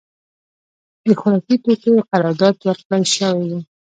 [1.05, 3.51] د خوارکي توکیو قرارداد ورکړای شوی و.